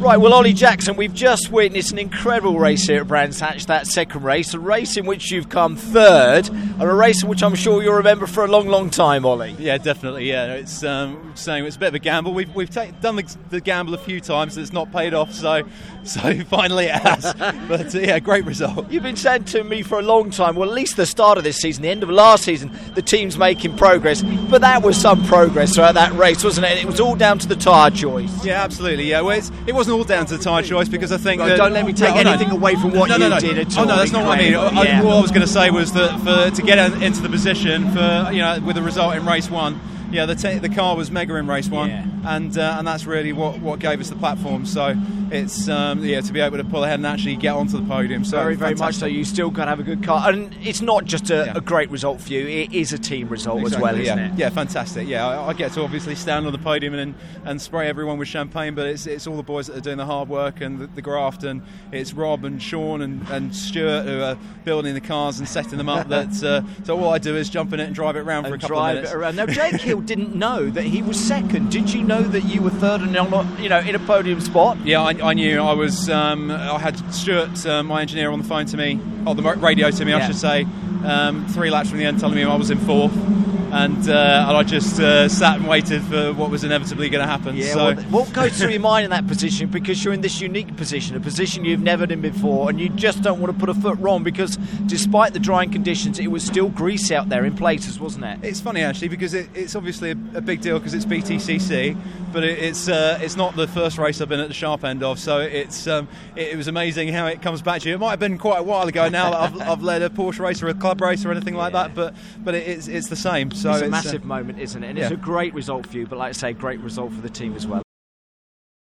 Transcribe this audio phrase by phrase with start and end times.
[0.00, 3.86] Right, well, Ollie Jackson, we've just witnessed an incredible race here at Brands Hatch, that
[3.86, 7.54] second race, a race in which you've come third, and a race in which I'm
[7.54, 9.54] sure you'll remember for a long, long time, Ollie.
[9.58, 10.26] Yeah, definitely.
[10.26, 12.32] Yeah, it's um, saying it's a bit of a gamble.
[12.32, 14.56] We've we've ta- done the, the gamble a few times.
[14.56, 15.34] and It's not paid off.
[15.34, 15.64] So
[16.04, 17.34] so finally it has.
[17.68, 18.90] but uh, yeah, great result.
[18.90, 21.44] You've been saying to me for a long time, well, at least the start of
[21.44, 24.22] this season, the end of last season, the team's making progress.
[24.22, 26.78] But that was some progress throughout that race, wasn't it?
[26.78, 28.46] It was all down to the tyre choice.
[28.46, 29.04] Yeah, absolutely.
[29.04, 31.72] Yeah, well, it's, it wasn't all down to the tyre choice because I think don't
[31.72, 33.40] let me take No, no, anything away from what no, no, you no.
[33.40, 34.54] did at Oh all, no, that's not what I mean.
[34.54, 35.02] I, yeah.
[35.02, 38.30] What I was going to say was that for to get into the position for
[38.32, 39.80] you know with a result in race one.
[40.10, 42.04] Yeah, the, t- the car was mega in race one, Yeah.
[42.26, 44.66] and uh, and that's really what, what gave us the platform.
[44.66, 44.94] So
[45.32, 48.24] it's um, yeah to be able to pull ahead and actually get onto the podium.
[48.24, 49.06] So very, very much so.
[49.06, 51.52] You still got to have a good car, and it's not just a, Yeah.
[51.56, 54.32] a great result for you; it is a team result as well, Exactly, isn't yeah.
[54.32, 54.38] it?
[54.38, 55.06] Yeah, fantastic.
[55.06, 58.26] Yeah, I, I get to obviously stand on the podium and and spray everyone with
[58.28, 60.86] champagne, but it's it's all the boys that are doing the hard work and the,
[60.88, 65.38] the graft, and it's Rob and Sean and, and Stuart who are building the cars
[65.38, 66.08] and setting them up.
[66.08, 68.54] that uh, so all I do is jump in it and drive it around for
[68.54, 69.12] a couple drive of minutes.
[69.12, 69.36] it around.
[69.36, 71.70] Now, Jake Hill didn't know that he was second.
[71.70, 74.78] Did you know that you were third and on, you know, in a podium spot?
[74.84, 75.60] Yeah, I, I knew.
[75.60, 76.08] I was.
[76.10, 79.90] Um, I had Stuart, uh, my engineer, on the phone to me, or the radio
[79.90, 80.18] to me, Yeah.
[80.18, 80.66] I should say,
[81.04, 83.12] um, three laps from the end, telling me I was in fourth,
[83.72, 87.30] and uh, and I just uh, sat and waited for what was inevitably going to
[87.30, 87.56] happen.
[87.56, 87.72] Yeah.
[87.72, 89.68] so, well, what goes through your mind in that position?
[89.68, 93.22] Because you're in this unique position, a position you've never been before, and you just
[93.22, 94.22] don't want to put a foot wrong.
[94.22, 98.38] Because despite the drying conditions, it was still grease out there in places, wasn't it?
[98.42, 101.96] It's funny actually because it, it's obviously a, a big deal because it's BTCC,
[102.32, 105.02] but it, it's uh, it's not the first race I've been at the sharp end
[105.02, 105.18] of.
[105.18, 107.94] So it's um, it, it was amazing how it comes back to you.
[107.94, 110.40] It might have been quite a while ago now that I've, I've led a Porsche
[110.40, 113.16] race or a club race or anything like that, but but it, it's it's the
[113.16, 113.52] same.
[113.60, 114.88] So it's a massive moment, isn't it?
[114.88, 117.28] And it's a great result for you, but like I say, great result for the
[117.28, 117.82] team as well.